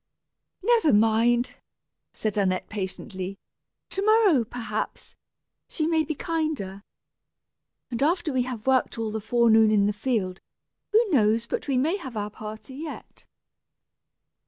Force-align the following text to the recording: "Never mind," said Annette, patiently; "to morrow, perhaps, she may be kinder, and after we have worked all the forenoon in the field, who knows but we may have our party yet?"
"Never 0.63 0.91
mind," 0.93 1.57
said 2.11 2.35
Annette, 2.35 2.69
patiently; 2.69 3.37
"to 3.91 4.01
morrow, 4.01 4.43
perhaps, 4.43 5.15
she 5.69 5.85
may 5.85 6.03
be 6.03 6.15
kinder, 6.15 6.81
and 7.91 8.01
after 8.01 8.33
we 8.33 8.41
have 8.41 8.65
worked 8.65 8.97
all 8.97 9.11
the 9.11 9.21
forenoon 9.21 9.69
in 9.69 9.85
the 9.85 9.93
field, 9.93 10.41
who 10.91 11.05
knows 11.11 11.45
but 11.45 11.67
we 11.67 11.77
may 11.77 11.97
have 11.97 12.17
our 12.17 12.31
party 12.31 12.73
yet?" 12.73 13.27